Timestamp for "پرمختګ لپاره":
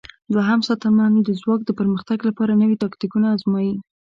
1.79-2.59